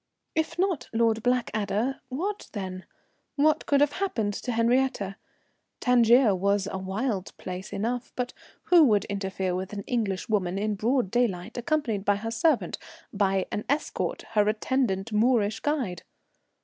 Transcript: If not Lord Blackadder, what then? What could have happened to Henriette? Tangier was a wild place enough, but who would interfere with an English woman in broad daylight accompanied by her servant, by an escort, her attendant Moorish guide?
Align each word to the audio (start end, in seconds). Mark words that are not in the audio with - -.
If 0.33 0.57
not 0.57 0.89
Lord 0.93 1.21
Blackadder, 1.21 2.01
what 2.09 2.49
then? 2.53 2.85
What 3.35 3.67
could 3.67 3.81
have 3.81 3.91
happened 3.91 4.33
to 4.33 4.51
Henriette? 4.51 5.13
Tangier 5.79 6.33
was 6.33 6.65
a 6.71 6.79
wild 6.79 7.37
place 7.37 7.71
enough, 7.71 8.11
but 8.15 8.33
who 8.63 8.83
would 8.85 9.05
interfere 9.05 9.53
with 9.53 9.73
an 9.73 9.83
English 9.85 10.27
woman 10.27 10.57
in 10.57 10.73
broad 10.73 11.11
daylight 11.11 11.55
accompanied 11.55 12.03
by 12.03 12.15
her 12.15 12.31
servant, 12.31 12.79
by 13.13 13.45
an 13.51 13.63
escort, 13.69 14.23
her 14.31 14.49
attendant 14.49 15.11
Moorish 15.13 15.59
guide? 15.59 16.01